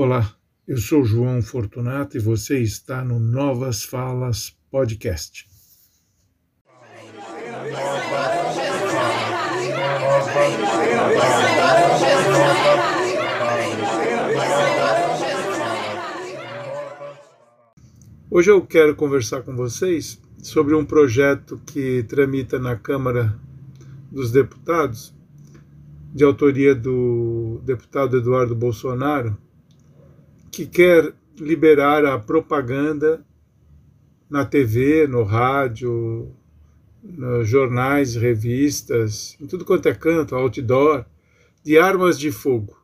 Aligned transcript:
Olá, 0.00 0.32
eu 0.64 0.78
sou 0.78 1.04
João 1.04 1.42
Fortunato 1.42 2.16
e 2.16 2.20
você 2.20 2.60
está 2.60 3.04
no 3.04 3.18
Novas 3.18 3.82
Falas 3.82 4.56
Podcast. 4.70 5.44
Hoje 18.30 18.52
eu 18.52 18.64
quero 18.64 18.94
conversar 18.94 19.42
com 19.42 19.56
vocês 19.56 20.22
sobre 20.40 20.76
um 20.76 20.84
projeto 20.84 21.60
que 21.66 22.04
tramita 22.04 22.56
na 22.60 22.76
Câmara 22.76 23.36
dos 24.12 24.30
Deputados, 24.30 25.12
de 26.14 26.22
autoria 26.22 26.72
do 26.72 27.60
deputado 27.64 28.16
Eduardo 28.16 28.54
Bolsonaro, 28.54 29.36
que 30.58 30.66
quer 30.66 31.14
liberar 31.38 32.04
a 32.04 32.18
propaganda 32.18 33.24
na 34.28 34.44
TV, 34.44 35.06
no 35.06 35.22
rádio, 35.22 36.34
nos 37.00 37.48
jornais, 37.48 38.16
revistas, 38.16 39.36
em 39.40 39.46
tudo 39.46 39.64
quanto 39.64 39.88
é 39.88 39.94
canto, 39.94 40.34
outdoor, 40.34 41.06
de 41.62 41.78
armas 41.78 42.18
de 42.18 42.32
fogo. 42.32 42.76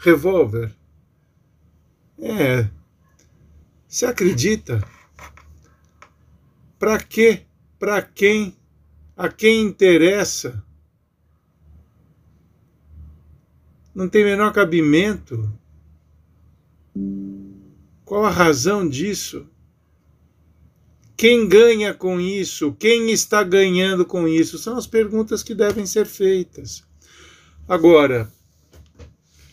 Revólver. 0.00 0.74
É. 2.18 2.68
Você 3.86 4.06
acredita? 4.06 4.82
Para 6.76 6.98
quê? 6.98 7.42
Para 7.78 8.02
quem? 8.02 8.56
A 9.16 9.28
quem 9.28 9.62
interessa? 9.62 10.60
Não 13.94 14.08
tem 14.08 14.24
menor 14.24 14.52
cabimento. 14.52 15.56
Qual 18.04 18.24
a 18.24 18.30
razão 18.30 18.88
disso? 18.88 19.48
Quem 21.16 21.48
ganha 21.48 21.94
com 21.94 22.20
isso? 22.20 22.74
Quem 22.74 23.10
está 23.10 23.42
ganhando 23.42 24.04
com 24.04 24.28
isso? 24.28 24.58
São 24.58 24.76
as 24.76 24.86
perguntas 24.86 25.42
que 25.42 25.54
devem 25.54 25.86
ser 25.86 26.06
feitas. 26.06 26.84
Agora, 27.68 28.30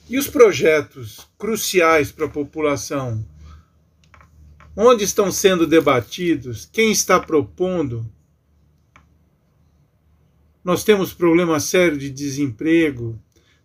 e 0.10 0.18
os 0.18 0.28
projetos 0.28 1.26
cruciais 1.38 2.12
para 2.12 2.26
a 2.26 2.30
população? 2.30 3.26
Onde 4.76 5.04
estão 5.04 5.32
sendo 5.32 5.66
debatidos? 5.66 6.68
Quem 6.72 6.92
está 6.92 7.20
propondo? 7.20 8.06
Nós 10.64 10.84
temos 10.84 11.14
problema 11.14 11.60
sério 11.60 11.98
de 11.98 12.10
desemprego, 12.10 13.18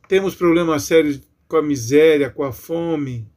temos 0.09 0.35
problema 0.35 0.79
sério 0.79 1.21
com 1.49 1.57
a 1.57 1.63
miséria, 1.63 2.31
com 2.31 2.45
a 2.45 2.53
fome, 2.53 3.29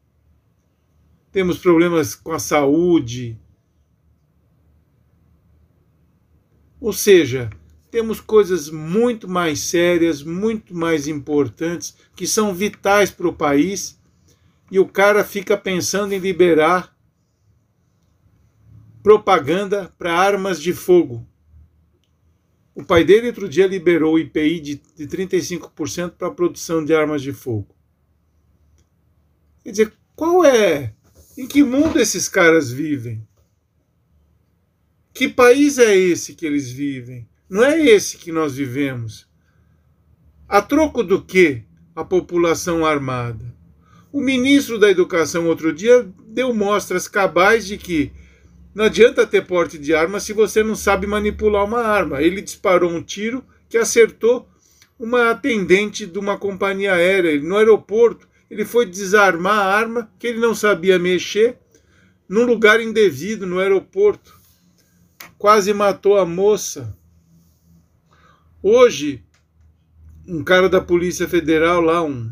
temos 1.31 1.57
problemas 1.57 2.15
com 2.15 2.31
a 2.31 2.39
saúde. 2.39 3.39
Ou 6.79 6.93
seja, 6.93 7.49
temos 7.91 8.19
coisas 8.19 8.69
muito 8.69 9.27
mais 9.27 9.59
sérias, 9.61 10.23
muito 10.23 10.75
mais 10.75 11.07
importantes, 11.07 11.95
que 12.15 12.27
são 12.27 12.53
vitais 12.53 13.11
para 13.11 13.27
o 13.27 13.33
país, 13.33 13.99
e 14.71 14.79
o 14.79 14.87
cara 14.87 15.23
fica 15.23 15.57
pensando 15.57 16.13
em 16.13 16.19
liberar 16.19 16.95
propaganda 19.01 19.93
para 19.97 20.13
armas 20.13 20.61
de 20.61 20.73
fogo. 20.73 21.27
O 22.75 22.83
pai 22.83 23.03
dele 23.03 23.27
outro 23.27 23.49
dia 23.49 23.67
liberou 23.67 24.13
o 24.13 24.19
IPI 24.19 24.59
de, 24.59 24.75
de 24.95 25.07
35% 25.07 26.11
para 26.11 26.27
a 26.27 26.31
produção 26.31 26.85
de 26.85 26.93
armas 26.93 27.21
de 27.21 27.33
fogo. 27.33 27.75
Quer 29.63 29.71
dizer, 29.71 29.93
qual 30.15 30.45
é 30.45 30.93
em 31.39 31.47
que 31.47 31.63
mundo 31.63 31.97
esses 31.97 32.27
caras 32.27 32.69
vivem? 32.69 33.25
Que 35.13 35.29
país 35.29 35.77
é 35.77 35.95
esse 35.95 36.33
que 36.33 36.45
eles 36.45 36.69
vivem? 36.69 37.29
Não 37.49 37.63
é 37.63 37.79
esse 37.79 38.17
que 38.17 38.29
nós 38.29 38.55
vivemos. 38.55 39.25
A 40.49 40.61
troco 40.61 41.01
do 41.01 41.23
que 41.23 41.63
a 41.95 42.03
população 42.03 42.85
armada? 42.85 43.55
O 44.11 44.19
ministro 44.19 44.77
da 44.77 44.91
Educação 44.91 45.47
outro 45.47 45.71
dia 45.71 46.05
deu 46.27 46.53
mostras 46.53 47.07
cabais 47.07 47.65
de 47.65 47.77
que 47.77 48.11
não 48.75 48.83
adianta 48.83 49.25
ter 49.25 49.47
porte 49.47 49.77
de 49.77 49.93
arma 49.93 50.19
se 50.19 50.33
você 50.33 50.61
não 50.61 50.75
sabe 50.75 51.07
manipular 51.07 51.63
uma 51.63 51.79
arma. 51.79 52.21
Ele 52.21 52.41
disparou 52.41 52.91
um 52.91 53.01
tiro 53.01 53.45
que 53.69 53.77
acertou 53.77 54.45
uma 54.99 55.31
atendente 55.31 56.05
de 56.05 56.19
uma 56.19 56.37
companhia 56.37 56.95
aérea 56.95 57.41
no 57.41 57.55
aeroporto 57.55 58.27
ele 58.49 58.65
foi 58.65 58.85
desarmar 58.85 59.59
a 59.59 59.75
arma 59.75 60.11
que 60.17 60.27
ele 60.27 60.39
não 60.39 60.55
sabia 60.55 60.97
mexer 60.97 61.57
num 62.27 62.45
lugar 62.45 62.79
indevido, 62.79 63.45
no 63.45 63.59
aeroporto. 63.59 64.33
Quase 65.37 65.73
matou 65.73 66.17
a 66.17 66.25
moça. 66.25 66.97
Hoje, 68.61 69.23
um 70.27 70.43
cara 70.43 70.67
da 70.67 70.81
Polícia 70.81 71.27
Federal 71.27 71.81
lá, 71.81 72.03
um, 72.03 72.31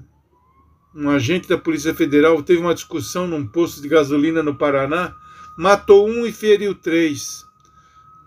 um 0.93 1.09
agente 1.09 1.47
da 1.47 1.57
Polícia 1.57 1.93
Federal, 1.95 2.41
teve 2.43 2.59
uma 2.59 2.75
discussão 2.75 3.27
num 3.27 3.47
posto 3.47 3.81
de 3.81 3.87
gasolina 3.87 4.43
no 4.43 4.55
Paraná, 4.55 5.15
matou 5.57 6.07
um 6.07 6.25
e 6.25 6.31
feriu 6.31 6.75
três. 6.75 7.45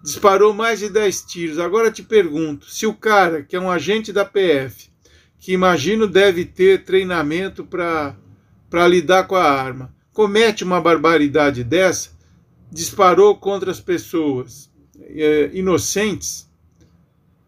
Disparou 0.02 0.54
mais 0.54 0.80
de 0.80 0.88
dez 0.88 1.22
tiros. 1.22 1.58
Agora 1.58 1.90
te 1.90 2.02
pergunto: 2.02 2.66
se 2.70 2.86
o 2.86 2.94
cara, 2.94 3.42
que 3.42 3.54
é 3.54 3.60
um 3.60 3.70
agente 3.70 4.12
da 4.12 4.24
PF, 4.24 4.89
que 5.40 5.52
imagino 5.54 6.06
deve 6.06 6.44
ter 6.44 6.84
treinamento 6.84 7.64
para 7.64 8.86
lidar 8.86 9.26
com 9.26 9.34
a 9.34 9.50
arma, 9.50 9.92
comete 10.12 10.62
uma 10.62 10.80
barbaridade 10.80 11.64
dessa, 11.64 12.10
disparou 12.70 13.34
contra 13.36 13.70
as 13.70 13.80
pessoas 13.80 14.70
é, 15.00 15.50
inocentes, 15.54 16.48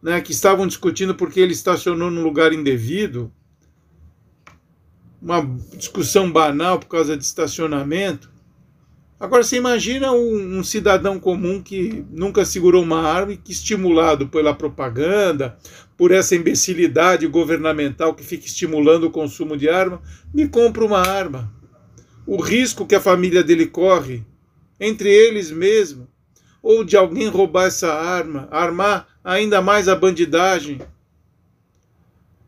né, 0.02 0.20
que 0.22 0.32
estavam 0.32 0.66
discutindo 0.66 1.14
porque 1.14 1.38
ele 1.38 1.52
estacionou 1.52 2.10
num 2.10 2.22
lugar 2.22 2.54
indevido, 2.54 3.30
uma 5.20 5.42
discussão 5.76 6.32
banal 6.32 6.78
por 6.78 6.88
causa 6.88 7.16
de 7.16 7.22
estacionamento, 7.22 8.31
Agora 9.22 9.44
você 9.44 9.56
imagina 9.56 10.10
um, 10.10 10.58
um, 10.58 10.64
cidadão 10.64 11.16
comum 11.16 11.62
que 11.62 12.04
nunca 12.10 12.44
segurou 12.44 12.82
uma 12.82 13.02
arma 13.02 13.34
e 13.34 13.36
que, 13.36 13.52
estimulado 13.52 14.26
pela 14.26 14.52
propaganda, 14.52 15.56
por 15.96 16.10
essa 16.10 16.34
imbecilidade 16.34 17.24
governamental 17.28 18.14
que 18.14 18.24
fica 18.24 18.46
estimulando 18.46 19.04
o 19.04 19.12
consumo 19.12 19.56
de 19.56 19.68
arma, 19.68 20.02
me 20.34 20.48
compra 20.48 20.84
uma 20.84 20.98
arma. 20.98 21.54
O 22.26 22.36
risco 22.42 22.84
que 22.84 22.96
a 22.96 23.00
família 23.00 23.44
dele 23.44 23.66
corre, 23.66 24.26
entre 24.80 25.08
eles 25.08 25.52
mesmo, 25.52 26.08
ou 26.60 26.82
de 26.82 26.96
alguém 26.96 27.28
roubar 27.28 27.66
essa 27.66 27.94
arma, 27.94 28.48
armar 28.50 29.06
ainda 29.22 29.62
mais 29.62 29.88
a 29.88 29.94
bandidagem, 29.94 30.80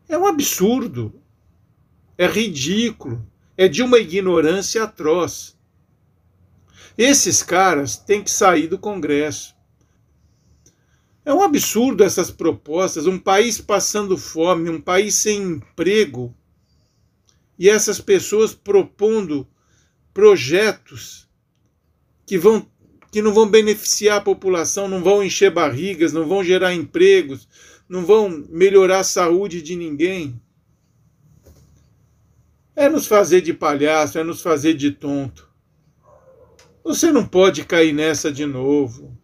é 0.09 0.17
um 0.17 0.27
absurdo, 0.27 1.13
é 2.17 2.27
ridículo, 2.27 3.25
é 3.55 3.69
de 3.69 3.81
uma 3.81 3.97
ignorância 3.97 4.83
atroz. 4.83 5.54
Esses 6.97 7.43
caras 7.43 7.97
têm 7.97 8.23
que 8.23 8.31
sair 8.31 8.67
do 8.67 8.77
Congresso. 8.77 9.55
É 11.25 11.33
um 11.33 11.41
absurdo 11.41 12.03
essas 12.03 12.29
propostas, 12.29 13.07
um 13.07 13.17
país 13.17 13.59
passando 13.59 14.17
fome, 14.17 14.69
um 14.69 14.79
país 14.79 15.15
sem 15.15 15.41
emprego, 15.41 16.35
e 17.57 17.69
essas 17.69 17.99
pessoas 17.99 18.53
propondo 18.53 19.47
projetos 20.13 21.27
que 22.25 22.37
vão 22.37 22.67
que 23.11 23.21
não 23.21 23.33
vão 23.33 23.47
beneficiar 23.47 24.17
a 24.17 24.21
população, 24.21 24.89
não 24.89 25.01
vão 25.01 25.23
encher 25.23 25.49
barrigas, 25.49 26.11
não 26.11 26.27
vão 26.27 26.43
gerar 26.43 26.73
empregos, 26.73 27.47
não 27.87 28.05
vão 28.05 28.45
melhorar 28.49 28.99
a 28.99 29.03
saúde 29.05 29.61
de 29.61 29.73
ninguém. 29.73 30.37
É 32.75 32.89
nos 32.89 33.07
fazer 33.07 33.39
de 33.39 33.53
palhaço, 33.53 34.19
é 34.19 34.23
nos 34.23 34.41
fazer 34.41 34.73
de 34.73 34.91
tonto. 34.91 35.49
Você 36.85 37.11
não 37.11 37.25
pode 37.25 37.65
cair 37.65 37.91
nessa 37.91 38.31
de 38.31 38.45
novo. 38.45 39.17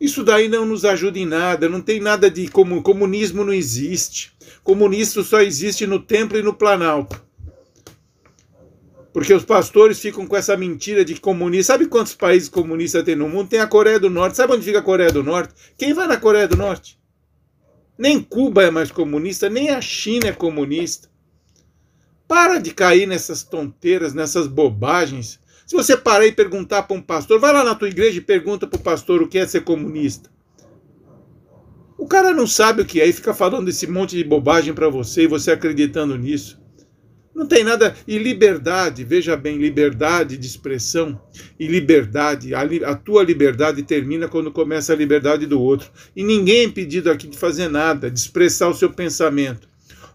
Isso 0.00 0.24
daí 0.24 0.48
não 0.48 0.66
nos 0.66 0.84
ajuda 0.84 1.16
em 1.16 1.24
nada, 1.24 1.68
não 1.68 1.80
tem 1.80 2.00
nada 2.00 2.28
de 2.28 2.48
como 2.48 2.82
comunismo 2.82 3.44
não 3.44 3.52
existe. 3.52 4.32
Comunismo 4.64 5.22
só 5.22 5.40
existe 5.40 5.86
no 5.86 6.00
templo 6.00 6.36
e 6.36 6.42
no 6.42 6.52
planalto. 6.52 7.24
Porque 9.12 9.32
os 9.32 9.44
pastores 9.44 10.00
ficam 10.00 10.26
com 10.26 10.36
essa 10.36 10.56
mentira 10.56 11.04
de 11.04 11.20
comunista. 11.20 11.74
Sabe 11.74 11.86
quantos 11.86 12.16
países 12.16 12.48
comunistas 12.48 13.04
tem 13.04 13.14
no 13.14 13.28
mundo? 13.28 13.50
Tem 13.50 13.60
a 13.60 13.66
Coreia 13.66 14.00
do 14.00 14.10
Norte. 14.10 14.36
Sabe 14.36 14.54
onde 14.54 14.64
fica 14.64 14.80
a 14.80 14.82
Coreia 14.82 15.12
do 15.12 15.22
Norte? 15.22 15.54
Quem 15.78 15.92
vai 15.92 16.08
na 16.08 16.16
Coreia 16.16 16.48
do 16.48 16.56
Norte? 16.56 16.98
Nem 17.96 18.20
Cuba 18.20 18.64
é 18.64 18.70
mais 18.72 18.90
comunista, 18.90 19.48
nem 19.48 19.70
a 19.70 19.80
China 19.80 20.28
é 20.28 20.32
comunista. 20.32 21.09
Para 22.30 22.58
de 22.58 22.72
cair 22.72 23.08
nessas 23.08 23.42
tonteiras, 23.42 24.14
nessas 24.14 24.46
bobagens. 24.46 25.40
Se 25.66 25.74
você 25.74 25.96
parar 25.96 26.24
e 26.26 26.30
perguntar 26.30 26.84
para 26.84 26.96
um 26.96 27.02
pastor, 27.02 27.40
vai 27.40 27.52
lá 27.52 27.64
na 27.64 27.74
tua 27.74 27.88
igreja 27.88 28.18
e 28.18 28.20
pergunta 28.20 28.68
para 28.68 28.78
o 28.78 28.80
pastor 28.80 29.20
o 29.20 29.26
que 29.26 29.36
é 29.36 29.44
ser 29.44 29.62
comunista. 29.62 30.30
O 31.98 32.06
cara 32.06 32.32
não 32.32 32.46
sabe 32.46 32.82
o 32.82 32.86
que 32.86 33.00
é 33.00 33.06
e 33.08 33.12
fica 33.12 33.34
falando 33.34 33.68
esse 33.68 33.84
monte 33.88 34.16
de 34.16 34.22
bobagem 34.22 34.72
para 34.72 34.88
você 34.88 35.24
e 35.24 35.26
você 35.26 35.50
acreditando 35.50 36.16
nisso. 36.16 36.62
Não 37.34 37.48
tem 37.48 37.64
nada. 37.64 37.96
E 38.06 38.16
liberdade, 38.16 39.02
veja 39.02 39.36
bem, 39.36 39.58
liberdade 39.58 40.36
de 40.36 40.46
expressão 40.46 41.20
e 41.58 41.66
liberdade. 41.66 42.54
A, 42.54 42.60
a, 42.62 42.94
tua 42.94 43.24
liberdade 43.24 43.82
termina 43.82 44.28
quando 44.28 44.52
começa 44.52 44.92
a 44.92 44.96
liberdade 44.96 45.46
do 45.46 45.60
outro. 45.60 45.90
E 46.14 46.22
ninguém 46.22 46.60
é 46.60 46.64
impedido 46.64 47.10
aqui 47.10 47.26
de 47.26 47.36
fazer 47.36 47.68
nada, 47.68 48.08
de 48.08 48.20
expressar 48.20 48.68
o 48.68 48.74
seu 48.74 48.88
pensamento. 48.92 49.69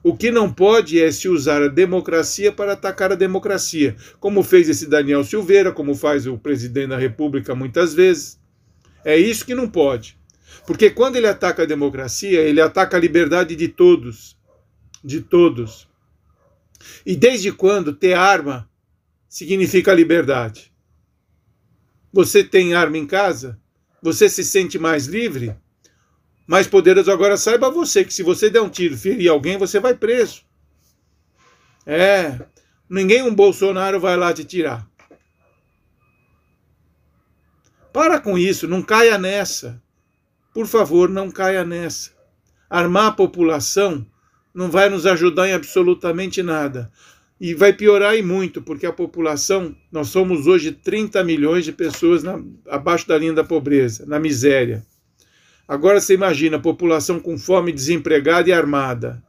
O 0.05 0.15
que 0.15 0.29
não 0.29 0.53
pode 0.53 1.01
é 1.01 1.11
se 1.11 1.27
usar 1.27 1.63
a 1.63 1.67
democracia 1.67 2.51
para 2.51 2.73
atacar 2.73 3.11
a 3.11 3.15
democracia, 3.15 3.95
como 4.19 4.43
fez 4.43 4.69
esse 4.69 4.85
Daniel 4.85 5.23
Silveira, 5.23 5.71
como 5.71 5.95
faz 5.95 6.27
o 6.27 6.37
presidente 6.37 6.89
da 6.89 6.97
República 6.99 7.55
muitas 7.55 7.95
vezes. 7.95 8.39
É 9.03 9.17
isso 9.17 9.43
que 9.43 9.55
não 9.55 9.67
pode. 9.67 10.15
Porque 10.67 10.91
quando 10.91 11.15
ele 11.15 11.25
ataca 11.25 11.63
a 11.63 11.65
democracia, 11.65 12.39
ele 12.39 12.61
ataca 12.61 12.95
a 12.95 12.99
liberdade 12.99 13.55
de 13.55 13.67
todos. 13.67 14.37
De 15.03 15.21
todos. 15.21 15.89
E 17.03 17.15
desde 17.15 17.51
quando 17.51 17.91
ter 17.91 18.13
arma 18.13 18.69
significa 19.27 19.91
liberdade? 19.91 20.71
Você 22.13 22.43
tem 22.43 22.75
arma 22.75 22.99
em 22.99 23.07
casa? 23.07 23.59
Você 24.03 24.29
se 24.29 24.43
sente 24.43 24.77
mais 24.77 25.07
livre? 25.07 25.55
Mais 26.47 26.67
poderoso 26.67 27.11
agora 27.11 27.37
saiba 27.37 27.71
você 27.71 28.03
que 28.03 28.13
se 28.13 28.21
você 28.21 28.49
der 28.49 28.61
um 28.61 28.69
tiro, 28.69 28.97
ferir 28.97 29.29
alguém, 29.29 29.57
você 29.57 29.79
vai 29.79 29.95
preso. 29.95 30.43
É, 31.85 32.39
ninguém 32.89 33.23
um 33.23 33.33
Bolsonaro 33.33 33.99
vai 33.99 34.15
lá 34.15 34.33
te 34.33 34.43
tirar. 34.43 34.87
Para 37.91 38.19
com 38.19 38.37
isso, 38.37 38.67
não 38.67 38.81
caia 38.81 39.17
nessa. 39.17 39.81
Por 40.53 40.67
favor, 40.67 41.09
não 41.09 41.31
caia 41.31 41.63
nessa. 41.63 42.11
Armar 42.69 43.07
a 43.07 43.11
população 43.11 44.05
não 44.53 44.69
vai 44.69 44.89
nos 44.89 45.05
ajudar 45.05 45.47
em 45.47 45.53
absolutamente 45.53 46.43
nada. 46.43 46.91
E 47.39 47.53
vai 47.53 47.73
piorar 47.73 48.15
e 48.15 48.21
muito, 48.21 48.61
porque 48.61 48.85
a 48.85 48.93
população, 48.93 49.75
nós 49.91 50.07
somos 50.07 50.47
hoje 50.47 50.71
30 50.71 51.23
milhões 51.23 51.65
de 51.65 51.71
pessoas 51.71 52.23
na, 52.23 52.41
abaixo 52.69 53.07
da 53.07 53.17
linha 53.17 53.33
da 53.33 53.43
pobreza, 53.43 54.05
na 54.05 54.19
miséria. 54.19 54.85
Agora 55.67 55.99
você 55.99 56.13
imagina 56.13 56.57
a 56.57 56.61
população 56.61 57.19
com 57.19 57.37
fome, 57.37 57.71
desempregada 57.71 58.49
e 58.49 58.53
armada. 58.53 59.23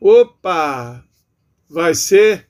Opa! 0.00 1.04
Vai 1.68 1.94
ser. 1.94 2.48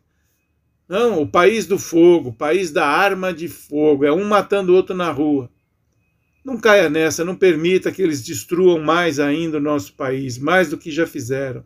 Não, 0.88 1.22
o 1.22 1.26
país 1.26 1.66
do 1.66 1.78
fogo, 1.78 2.30
o 2.30 2.34
país 2.34 2.70
da 2.70 2.86
arma 2.86 3.32
de 3.32 3.48
fogo. 3.48 4.04
É 4.04 4.12
um 4.12 4.24
matando 4.24 4.72
o 4.72 4.74
outro 4.76 4.94
na 4.94 5.10
rua. 5.10 5.50
Não 6.44 6.58
caia 6.58 6.88
nessa, 6.88 7.24
não 7.24 7.36
permita 7.36 7.92
que 7.92 8.02
eles 8.02 8.22
destruam 8.22 8.80
mais 8.80 9.20
ainda 9.20 9.58
o 9.58 9.60
nosso 9.60 9.92
país, 9.94 10.38
mais 10.38 10.70
do 10.70 10.78
que 10.78 10.90
já 10.90 11.06
fizeram. 11.06 11.64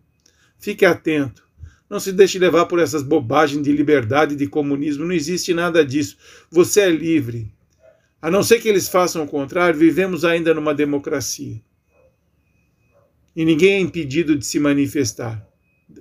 Fique 0.59 0.85
atento. 0.85 1.45
Não 1.89 2.01
se 2.01 2.13
deixe 2.13 2.39
levar 2.39 2.67
por 2.67 2.79
essas 2.79 3.03
bobagens 3.03 3.63
de 3.63 3.71
liberdade, 3.71 4.35
de 4.35 4.47
comunismo. 4.47 5.05
Não 5.05 5.15
existe 5.15 5.55
nada 5.55 5.85
disso. 5.85 6.17
Você 6.51 6.81
é 6.81 6.91
livre. 6.91 7.53
A 8.25 8.31
não 8.31 8.43
ser 8.43 8.59
que 8.59 8.67
eles 8.67 8.89
façam 8.89 9.23
o 9.23 9.29
contrário, 9.29 9.79
vivemos 9.79 10.25
ainda 10.25 10.55
numa 10.55 10.73
democracia. 10.73 11.61
E 13.37 13.45
ninguém 13.45 13.75
é 13.75 13.81
impedido 13.81 14.35
de 14.35 14.47
se 14.47 14.59
manifestar, 14.59 15.47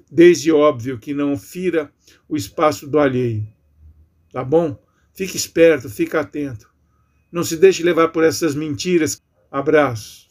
desde 0.10 0.50
óbvio 0.50 0.98
que 0.98 1.14
não 1.14 1.38
fira 1.38 1.92
o 2.30 2.38
espaço 2.38 2.88
do 2.88 2.98
alheio. 2.98 3.46
Tá 4.32 4.42
bom? 4.42 4.82
Fique 5.14 5.36
esperto, 5.36 5.90
fique 5.90 6.16
atento. 6.16 6.72
Não 7.30 7.44
se 7.44 7.58
deixe 7.58 7.84
levar 7.84 8.08
por 8.08 8.24
essas 8.24 8.56
mentiras. 8.56 9.22
Abraço. 9.52 10.26